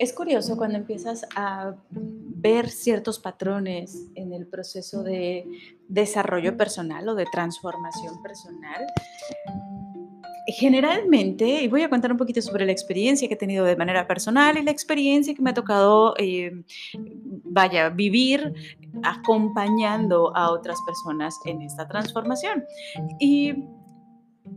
[0.00, 5.46] Es curioso cuando empiezas a ver ciertos patrones en el proceso de
[5.88, 8.86] desarrollo personal o de transformación personal.
[10.46, 14.06] Generalmente, y voy a contar un poquito sobre la experiencia que he tenido de manera
[14.06, 16.64] personal y la experiencia que me ha tocado, eh,
[17.44, 18.54] vaya, vivir
[19.02, 22.64] acompañando a otras personas en esta transformación.
[23.18, 23.66] Y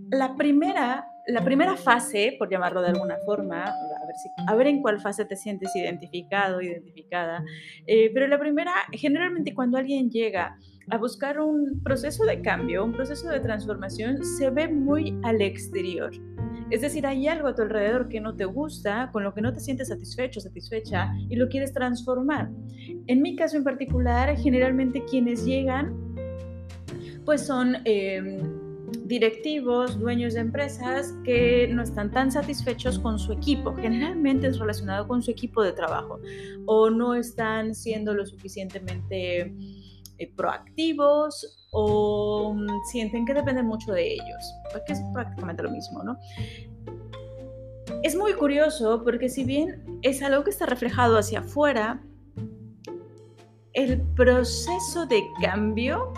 [0.09, 3.65] la primera la primera fase, por llamarlo de alguna forma,
[4.47, 7.43] a ver, en cuál fase te sientes identificado, identificada,
[7.87, 10.57] eh, pero la primera, generalmente cuando alguien llega
[10.89, 16.11] a buscar un proceso de cambio, un proceso de transformación, se ve muy al exterior.
[16.69, 19.53] Es decir, hay algo a tu alrededor que no te gusta, con lo que no
[19.53, 22.49] te sientes satisfecho, satisfecha y lo quieres transformar.
[23.07, 25.95] En mi caso en particular, generalmente quienes llegan,
[27.23, 27.77] pues son...
[27.85, 28.41] Eh,
[29.05, 33.73] directivos, dueños de empresas que no están tan satisfechos con su equipo.
[33.75, 36.19] Generalmente es relacionado con su equipo de trabajo
[36.65, 39.53] o no están siendo lo suficientemente
[40.19, 46.03] eh, proactivos o mm, sienten que dependen mucho de ellos, porque es prácticamente lo mismo,
[46.03, 46.17] ¿no?
[48.03, 52.01] Es muy curioso porque si bien es algo que está reflejado hacia afuera,
[53.73, 56.13] el proceso de cambio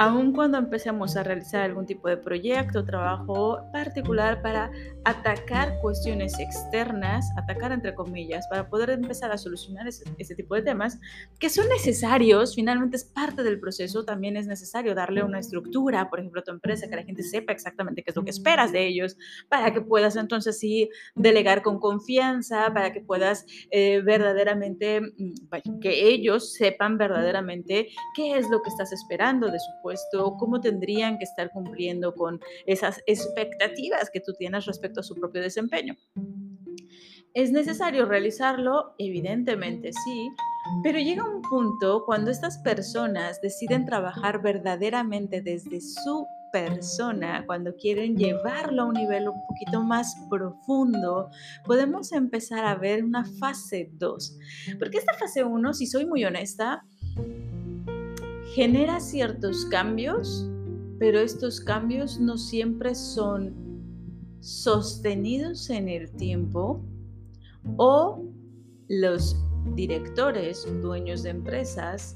[0.00, 4.70] aun cuando empecemos a realizar algún tipo de proyecto o trabajo particular para
[5.04, 10.98] atacar cuestiones externas, atacar entre comillas, para poder empezar a solucionar ese, tipo de temas
[11.38, 16.20] que son necesarios, finalmente es parte del proceso, también es necesario darle una estructura, por
[16.20, 18.86] ejemplo, a tu empresa, que la gente sepa exactamente qué es lo que esperas de
[18.86, 19.18] ellos,
[19.50, 26.08] para que puedas entonces sí delegar con confianza, para que puedas eh, verdaderamente, mm, que
[26.08, 29.89] ellos sepan verdaderamente qué es lo que estás esperando de su puesto,
[30.38, 35.42] cómo tendrían que estar cumpliendo con esas expectativas que tú tienes respecto a su propio
[35.42, 35.96] desempeño.
[37.32, 38.94] ¿Es necesario realizarlo?
[38.98, 40.30] Evidentemente sí,
[40.82, 48.16] pero llega un punto cuando estas personas deciden trabajar verdaderamente desde su persona, cuando quieren
[48.16, 51.30] llevarlo a un nivel un poquito más profundo,
[51.64, 54.38] podemos empezar a ver una fase 2.
[54.78, 56.84] Porque esta fase 1, si soy muy honesta,
[58.60, 60.46] genera ciertos cambios,
[60.98, 63.54] pero estos cambios no siempre son
[64.40, 66.84] sostenidos en el tiempo
[67.78, 68.22] o
[68.88, 69.34] los
[69.74, 72.14] directores, dueños de empresas,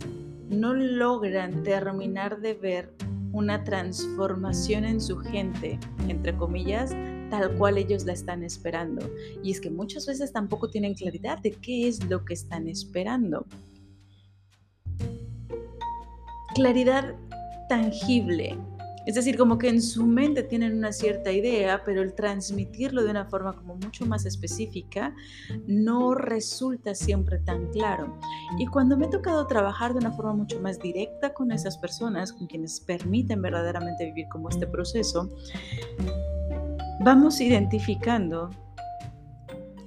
[0.50, 2.94] no logran terminar de ver
[3.33, 6.91] una transformación en su gente, entre comillas,
[7.31, 9.10] tal cual ellos la están esperando.
[9.43, 13.47] Y es que muchas veces tampoco tienen claridad de qué es lo que están esperando
[16.54, 17.15] claridad
[17.69, 18.59] tangible.
[19.06, 23.10] Es decir, como que en su mente tienen una cierta idea, pero el transmitirlo de
[23.10, 25.15] una forma como mucho más específica
[25.66, 28.19] no resulta siempre tan claro.
[28.59, 32.32] Y cuando me ha tocado trabajar de una forma mucho más directa con esas personas,
[32.32, 35.31] con quienes permiten verdaderamente vivir como este proceso,
[37.00, 38.48] vamos identificando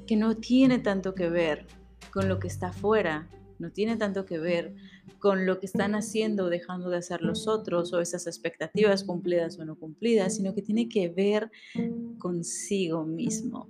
[0.06, 1.66] que no tiene tanto que ver
[2.12, 3.28] con lo que está afuera,
[3.60, 4.76] no tiene tanto que ver
[5.20, 9.58] con lo que están haciendo o dejando de hacer los otros o esas expectativas cumplidas
[9.60, 11.52] o no cumplidas, sino que tiene que ver
[12.20, 13.70] consigo mismo.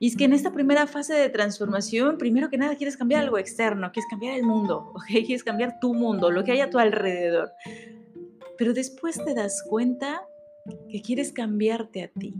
[0.00, 3.38] Y es que en esta primera fase de transformación, primero que nada quieres cambiar algo
[3.38, 7.50] externo, quieres cambiar el mundo, quieres cambiar tu mundo, lo que hay a tu alrededor.
[8.56, 10.22] Pero después te das cuenta
[10.90, 12.34] que quieres cambiarte a ti,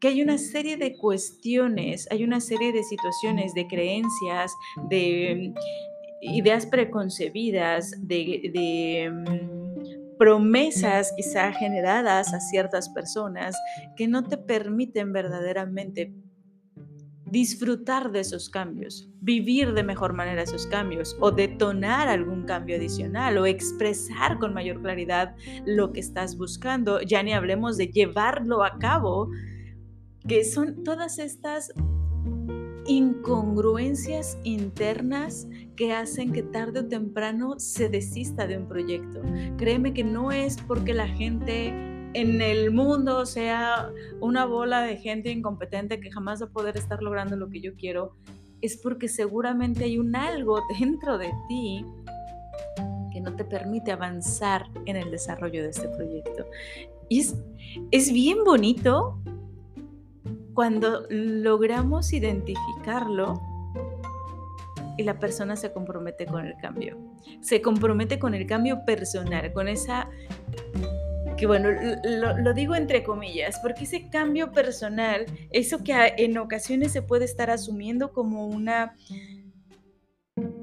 [0.00, 4.52] que hay una serie de cuestiones, hay una serie de situaciones, de creencias,
[4.88, 13.56] de mm, ideas preconcebidas, de, mm, promesas quizá generadas a ciertas personas
[13.96, 16.12] que no te permiten verdaderamente
[17.24, 23.38] disfrutar de esos cambios, vivir de mejor manera esos cambios o detonar algún cambio adicional
[23.38, 25.36] o expresar con mayor claridad
[25.66, 27.00] lo que estás buscando.
[27.02, 29.30] Ya ni hablemos de llevarlo a cabo
[30.28, 31.72] que son todas estas
[32.86, 39.22] incongruencias internas que hacen que tarde o temprano se desista de un proyecto.
[39.56, 41.68] Créeme que no es porque la gente
[42.14, 43.90] en el mundo sea
[44.20, 47.74] una bola de gente incompetente que jamás va a poder estar logrando lo que yo
[47.74, 48.14] quiero,
[48.60, 51.84] es porque seguramente hay un algo dentro de ti
[53.12, 56.44] que no te permite avanzar en el desarrollo de este proyecto.
[57.08, 57.34] Y es,
[57.90, 59.18] es bien bonito
[60.58, 63.40] cuando logramos identificarlo
[64.96, 66.98] y la persona se compromete con el cambio,
[67.40, 70.10] se compromete con el cambio personal, con esa
[71.36, 71.68] que bueno,
[72.02, 77.50] lo, digo entre comillas, porque ese cambio personal, eso que en ocasiones se puede estar
[77.50, 78.96] asumiendo como una,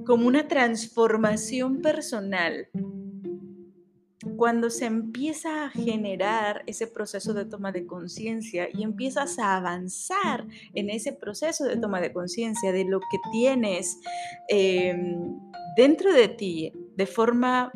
[0.06, 2.68] como una transformación personal,
[4.38, 10.46] cuando se empieza a generar ese proceso de toma de conciencia y empiezas a avanzar
[10.74, 14.00] en ese proceso de toma de conciencia de lo que tienes
[14.48, 15.38] em,
[15.76, 17.72] dentro de ti de forma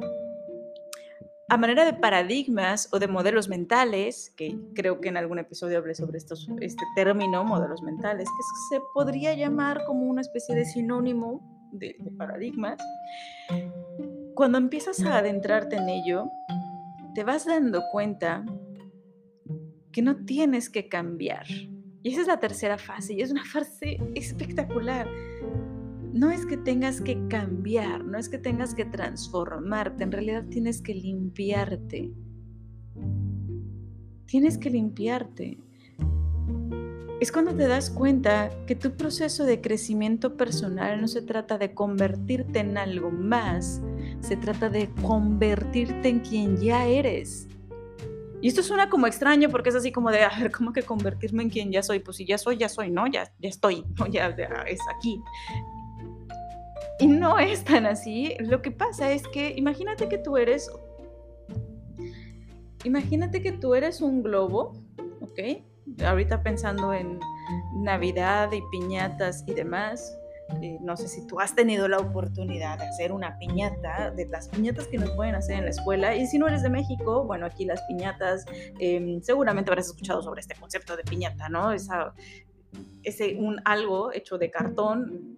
[1.52, 5.96] a manera de paradigmas o de modelos mentales, que creo que en algún episodio hablé
[5.96, 11.42] sobre estos, este término, modelos mentales, que se podría llamar como una especie de sinónimo
[11.72, 12.78] de, de paradigmas,
[14.36, 16.32] cuando empiezas a adentrarte en ello,
[17.16, 18.46] te vas dando cuenta
[19.92, 21.46] que no tienes que cambiar.
[22.02, 25.08] Y esa es la tercera fase, y es una fase espectacular
[26.14, 30.82] no es que tengas que cambiar, no es que tengas que transformarte, en realidad tienes
[30.82, 32.12] que limpiarte.
[34.26, 35.60] Tienes que limpiarte.
[37.20, 41.74] Es cuando te das cuenta que tu proceso de crecimiento personal no se trata de
[41.74, 43.82] convertirte en algo más,
[44.22, 47.48] se trata de convertirte en quien ya eres.
[48.42, 51.44] Y esto suena como extraño porque es así como de, a ver, ¿cómo que convertirme
[51.44, 52.00] en quien ya soy?
[52.00, 53.06] Pues si ya soy, ya soy, ¿no?
[53.08, 54.08] Ya, ya estoy, ¿no?
[54.08, 55.22] Ya, ya es aquí.
[57.00, 58.36] Y no es tan así.
[58.40, 60.72] Lo que pasa es que imagínate que tú eres,
[62.84, 64.74] imagínate que tú eres un globo,
[65.22, 66.04] ¿ok?
[66.06, 67.20] Ahorita pensando en
[67.78, 70.16] Navidad y piñatas y demás.
[70.62, 74.50] Eh, no sé si tú has tenido la oportunidad de hacer una piñata, de las
[74.50, 76.16] piñatas que nos pueden hacer en la escuela.
[76.16, 78.46] Y si no eres de México, bueno, aquí las piñatas,
[78.80, 81.72] em, seguramente habrás escuchado sobre este concepto de piñata, ¿no?
[81.72, 82.14] Esa,
[83.04, 85.38] ese un algo hecho de cartón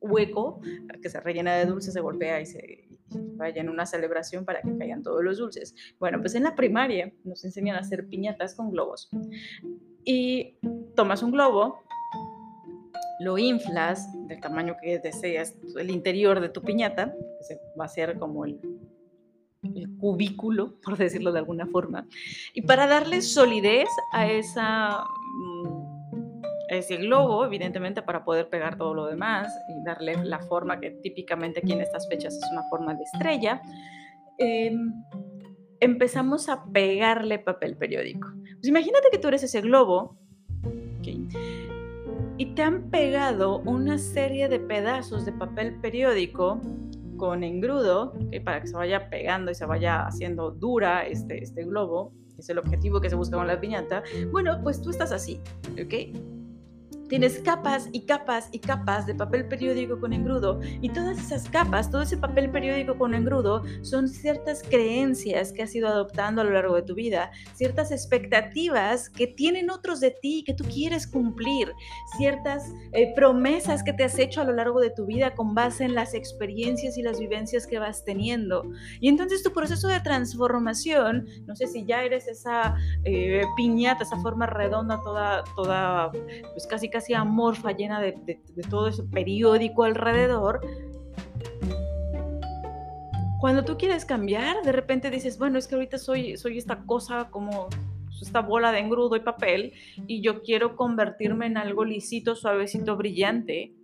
[0.00, 0.60] hueco
[1.00, 2.88] que se rellena de dulces, se golpea y se
[3.36, 5.74] vaya en una celebración para que caigan todos los dulces.
[5.98, 9.08] Bueno, pues en la primaria nos enseñan a hacer piñatas con globos.
[10.04, 10.58] Y
[10.96, 11.81] tomas un globo,
[13.22, 17.14] lo inflas del tamaño que deseas, el interior de tu piñata,
[17.48, 18.60] que va a ser como el,
[19.98, 22.06] cubículo, por decirlo de alguna forma.
[22.52, 25.04] Y para darle solidez a esa
[26.68, 31.60] ese globo, evidentemente, para poder pegar todo lo demás y darle la forma que típicamente
[31.60, 33.60] aquí en estas fechas es una forma de estrella,
[34.38, 34.92] em,
[35.80, 38.28] empezamos a pegarle papel periódico.
[38.54, 40.16] Pues imagínate que tú eres ese globo
[42.42, 46.60] y te han pegado una serie de pedazos de papel periódico
[47.16, 52.12] con engrudo para que se vaya pegando y se vaya haciendo dura este, este globo,
[52.34, 54.02] que es el objetivo que se busca con la piñata.
[54.32, 55.40] Bueno, pues tú estás así,
[55.80, 56.41] ¿ok?
[57.12, 61.90] Tienes capas y capas y capas de papel periódico con engrudo y todas esas capas,
[61.90, 66.52] todo ese papel periódico con engrudo son ciertas creencias que has ido adoptando a lo
[66.52, 71.74] largo de tu vida, ciertas expectativas que tienen otros de ti que tú quieres cumplir,
[72.16, 75.84] ciertas eh, promesas que te has hecho a lo largo de tu vida con base
[75.84, 78.64] en las experiencias y las vivencias que vas teniendo.
[79.02, 82.74] Y entonces tu proceso de transformación, no sé si ya eres esa
[83.04, 86.10] eh, piñata, esa forma redonda toda, toda,
[86.54, 88.40] pues casi casi amorfa, llena de,
[88.70, 90.60] todo ese periódico alrededor,
[93.40, 97.28] cuando tú quieres cambiar, de repente dices, bueno, es que ahorita soy, soy esta cosa
[97.30, 97.68] como
[98.22, 99.72] esta bola de engrudo y papel
[100.06, 103.74] y yo quiero convertirme en algo lisito, suavecito, brillante,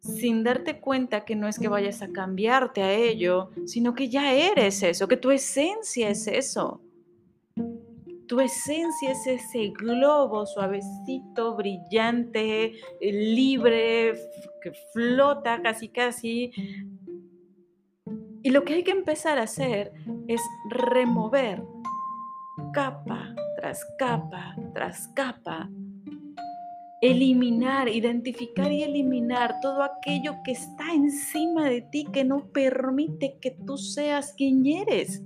[0.00, 4.32] sin darte cuenta que no es que vayas a cambiarte a ello, sino que ya
[4.32, 6.80] eres eso, que tu esencia es eso.
[8.26, 14.14] Tu esencia es ese globo suavecito, brillante, eh, libre,
[14.62, 16.50] que flota casi casi.
[18.42, 19.92] Y lo que hay que empezar a hacer
[20.28, 20.40] es
[20.70, 21.62] remover
[22.72, 25.70] capa tras capa tras capa.
[27.00, 33.50] Eliminar, identificar y eliminar todo aquello que está encima de ti que no permite que
[33.50, 35.22] tú seas quien eres.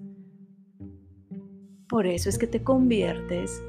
[1.89, 3.63] Por eso es que te conviertes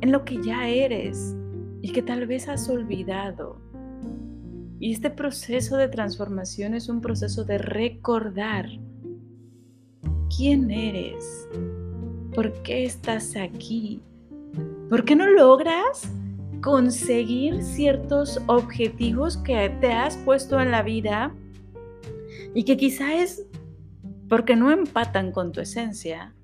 [0.00, 1.36] en lo que ya eres
[1.82, 3.58] y que tal vez has olvidado.
[4.78, 8.66] Y este proceso de transformación es un proceso de recordar
[10.34, 11.46] quién eres,
[12.34, 14.02] por qué estás aquí,
[14.88, 16.10] por qué no logras
[16.62, 21.34] conseguir ciertos objetivos que te has puesto en la vida
[22.54, 23.44] y que quizá es
[24.30, 26.34] porque no empatan con tu esencia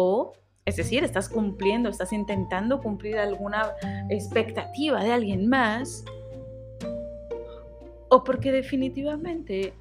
[0.00, 0.32] o,
[0.64, 3.72] es decir, estás cumpliendo, estás intentando cumplir alguna
[4.10, 6.04] expectativa de alguien más,
[8.08, 9.74] o porque definitivamente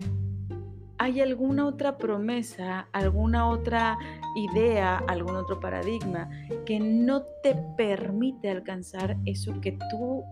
[0.97, 3.95] hay alguna otra promesa, alguna otra
[4.35, 6.27] idea, algún otro paradigma
[6.65, 10.23] que no te permite alcanzar eso que tú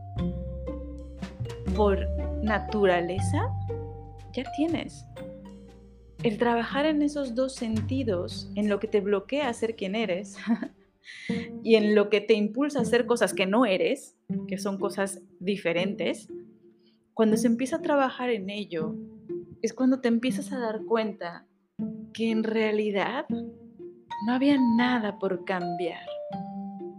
[1.75, 1.99] por
[2.41, 3.51] naturaleza
[4.33, 5.05] ya tienes.
[6.25, 10.37] El trabajar en esos dos sentidos, en lo que te bloquea a ser quien eres
[11.63, 14.17] y en lo que te impulsa a hacer cosas que no eres,
[14.47, 16.27] que son cosas diferentes,
[17.13, 18.95] cuando se empieza a trabajar en ello,
[19.61, 21.45] es cuando te empiezas a dar cuenta
[22.11, 26.07] que en realidad no había nada por cambiar.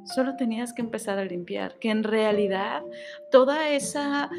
[0.05, 2.85] Solo tenías que empezar a limpiar, que en realidad
[3.33, 4.31] toda esa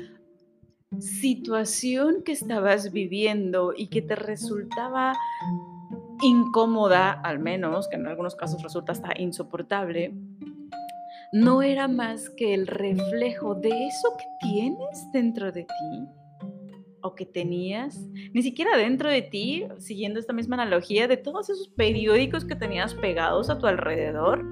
[1.00, 5.13] situación que estabas viviendo y que te resultaba
[6.22, 10.13] incómoda, al menos, que en algunos casos resulta hasta insoportable,
[11.34, 16.08] no era más que el reflejo de eso que tienes dentro de ti
[17.01, 18.00] o que tenías,
[18.34, 22.94] ni siquiera dentro de ti, siguiendo esta misma analogía, de todos esos periódicos que tenías
[22.96, 24.44] pegados a tu alrededor.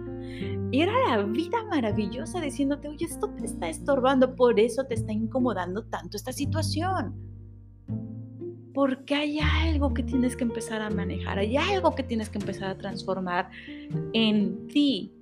[0.82, 5.84] Era la vida maravillosa diciéndote, oye, esto te está estorbando, por eso te está incomodando
[5.86, 7.14] tanto esta situación.
[8.74, 12.70] Porque hay algo que tienes que empezar a manejar, hay algo que tienes que empezar
[12.70, 13.50] a transformar
[14.14, 15.14] en ti.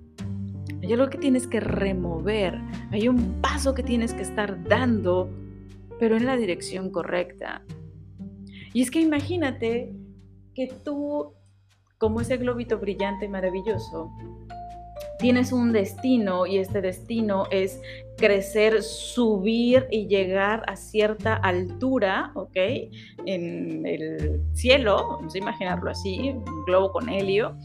[0.82, 5.30] Hay algo que tienes que remover, hay un paso que tienes que estar dando
[5.98, 7.62] pero en la dirección correcta.
[8.72, 9.92] Y es que imagínate
[10.54, 11.32] que tú,
[11.98, 14.10] como ese globito brillante y maravilloso,
[15.18, 17.80] tienes un destino y este destino es
[18.16, 22.56] crecer, subir y llegar a cierta altura, ¿ok?
[23.26, 27.56] En el cielo, vamos a imaginarlo así, un globo con helio,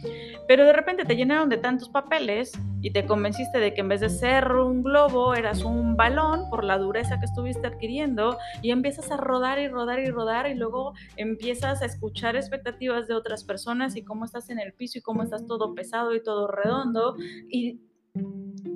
[0.48, 2.52] pero de repente te llenaron de tantos papeles
[2.82, 6.64] y te convenciste de que en vez de ser un globo eras un balón por
[6.64, 10.94] la dureza que estuviste adquiriendo y empiezas a rodar y rodar y rodar y luego
[11.18, 15.24] empiezas a escuchar expectativas de otras personas y cómo estás en el piso y cómo
[15.24, 17.16] estás todo pesado y todo redondo
[17.50, 17.80] y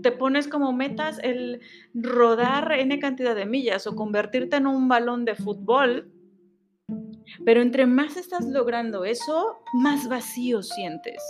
[0.03, 1.61] te pones como metas el
[1.93, 6.11] rodar N cantidad de millas o convertirte en un balón de fútbol,
[7.45, 11.23] pero entre más estás logrando eso, más vacío sientes,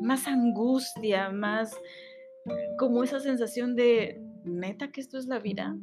[0.00, 1.74] más angustia, más
[2.78, 5.76] como esa sensación de, neta que esto es la vida.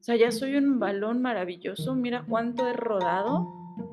[0.00, 3.46] O sea, ya soy un balón maravilloso, mira cuánto he rodado,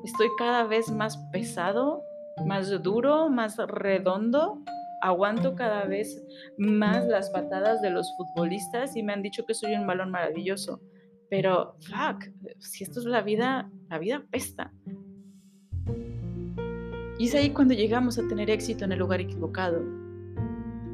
[0.04, 2.02] estoy cada vez más pesado,
[2.46, 4.62] más duro, más redondo
[5.00, 6.22] aguanto cada vez
[6.58, 10.80] más las patadas de los futbolistas y me han dicho que soy un balón maravilloso.
[11.28, 12.24] Pero, fuck,
[12.58, 14.72] si esto es la vida, la vida pesta.
[17.18, 19.82] Y es ahí cuando llegamos a tener éxito en el lugar equivocado.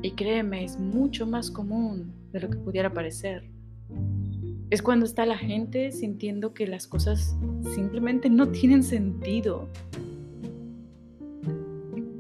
[0.03, 3.49] Y créeme, es mucho más común de lo que pudiera parecer.
[4.69, 7.37] Es cuando está la gente sintiendo que las cosas
[7.75, 9.69] simplemente no tienen sentido,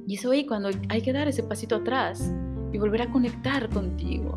[0.06, 2.32] y es ahí cuando hay que dar ese pasito atrás
[2.72, 4.36] y volver a conectar contigo.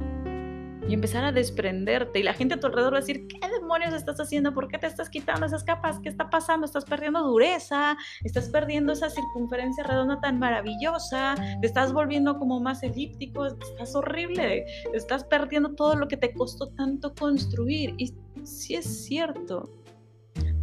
[0.87, 2.19] Y empezar a desprenderte.
[2.19, 4.55] Y la gente a tu alrededor va a decir, ¿qué demonios estás haciendo?
[4.55, 5.99] ¿Por qué te estás quitando esas capas?
[5.99, 6.65] ¿Qué está pasando?
[6.65, 12.81] Estás perdiendo dureza, estás perdiendo esa circunferencia redonda tan maravillosa, te estás volviendo como más
[12.81, 17.93] elíptico, estás horrible, estás perdiendo todo lo que te costó tanto construir.
[17.99, 19.69] Y sí es cierto,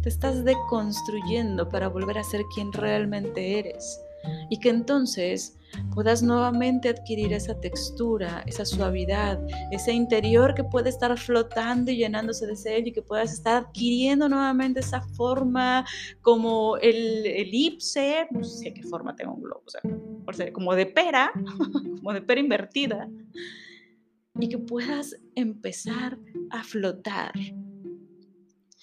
[0.01, 4.01] te estás deconstruyendo para volver a ser quien realmente eres
[4.49, 5.57] y que entonces
[5.93, 9.39] puedas nuevamente adquirir esa textura, esa suavidad,
[9.71, 14.29] ese interior que puede estar flotando y llenándose de sed y que puedas estar adquiriendo
[14.29, 15.85] nuevamente esa forma
[16.21, 21.31] como el elipse, no sé qué forma tengo un globo, o sea, como de pera,
[21.97, 23.09] como de pera invertida,
[24.39, 26.17] y que puedas empezar
[26.51, 27.33] a flotar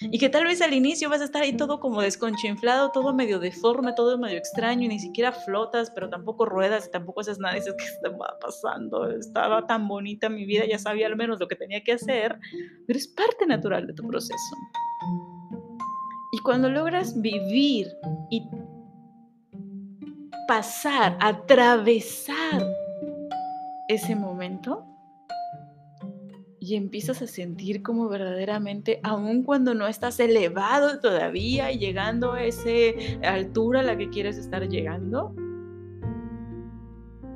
[0.01, 3.39] y que tal vez al inicio vas a estar ahí todo como desconchinflado, todo medio
[3.39, 7.57] deforme, todo medio extraño, y ni siquiera flotas, pero tampoco ruedas y tampoco haces nada.
[7.57, 9.09] Y dices, ¿qué estaba pasando?
[9.11, 12.39] Estaba tan bonita mi vida, ya sabía al menos lo que tenía que hacer,
[12.87, 14.57] pero es parte natural de tu proceso.
[16.33, 17.87] Y cuando logras vivir
[18.31, 18.43] y
[20.49, 22.67] pasar, atravesar
[23.89, 24.94] ese momento,
[26.65, 32.43] y empiezas a sentir como verdaderamente, aun cuando no estás elevado todavía y llegando a
[32.43, 32.71] esa
[33.23, 35.35] altura a la que quieres estar llegando,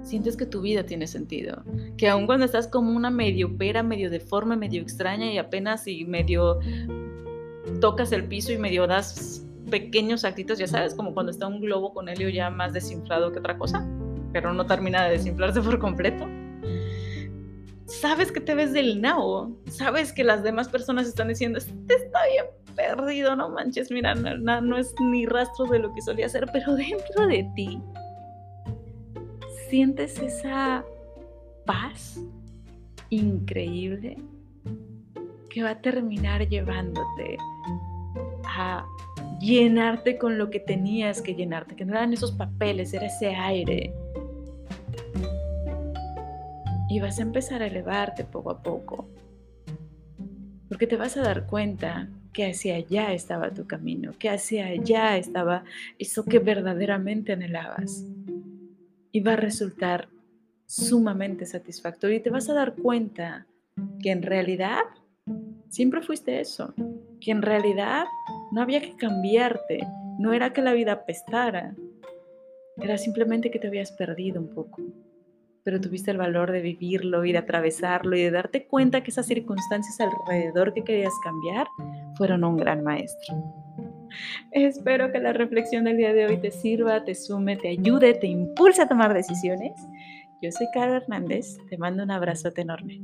[0.01, 1.63] sientes que tu vida tiene sentido.
[1.99, 6.07] Que aun cuando estás como una medio pera, medio deforme, medio extraña y apenas y
[6.07, 6.61] medio
[7.83, 11.93] tocas el piso y medio das pequeños actitos, ya sabes, como cuando está un globo
[11.93, 13.87] con helio ya más desinflado que otra cosa,
[14.33, 16.27] pero no termina de desinflarse por completo
[17.89, 22.27] sabes que te ves del nao, sabes que las demás personas están diciendo, este está
[22.27, 22.45] bien
[22.77, 26.77] perdido, no manches, mira, no, no es ni rastro de lo que solía ser, pero
[26.77, 27.83] dentro de ti
[29.69, 30.85] sientes esa
[31.67, 32.21] paz
[33.11, 34.17] increíble
[35.51, 37.37] que va a terminar llevándote
[38.45, 38.85] a
[39.41, 43.93] llenarte con lo que tenías que llenarte, que no eran esos papeles, era ese aire.
[46.89, 49.09] Y vas a empezar a elevarte poco a poco,
[50.69, 55.17] porque te vas a dar cuenta que hacia allá estaba tu camino, que hacia allá
[55.17, 55.65] estaba
[55.99, 58.05] eso que verdaderamente anhelabas.
[59.13, 60.09] Y va a resultar
[60.67, 63.47] sumamente satisfactorio y te vas a dar cuenta
[64.01, 64.83] que en realidad
[65.69, 66.75] siempre fuiste eso,
[67.21, 68.05] que en realidad
[68.53, 69.81] no había que cambiarte,
[70.19, 71.75] no era que la vida apestara,
[72.77, 74.83] era simplemente que te habías perdido un poco,
[75.69, 79.27] pero tuviste el valor de vivirlo y de atravesarlo y de darte cuenta que esas
[79.27, 81.67] circunstancias alrededor que querías cambiar
[82.17, 83.35] fueron un gran maestro.
[84.53, 88.29] Espero que la reflexión del día de hoy te sirva, te sume, te ayude, te
[88.29, 89.73] impulse a tomar decisiones.
[90.41, 93.03] Yo soy Cara Hernández, te mando un abrazote enorme.